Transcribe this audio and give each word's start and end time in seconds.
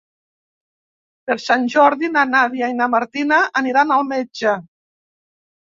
Per 1.31 1.37
Sant 1.43 1.67
Jordi 1.75 2.11
na 2.17 2.25
Nàdia 2.31 2.73
i 2.75 2.77
na 2.81 2.91
Martina 2.97 3.41
aniran 3.63 3.97
al 3.99 4.07
metge. 4.15 4.61